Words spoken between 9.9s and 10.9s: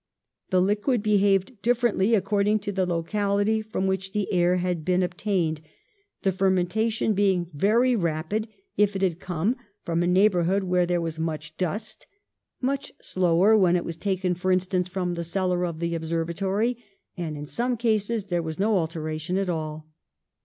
a 66 PASTEUR neighbourhood where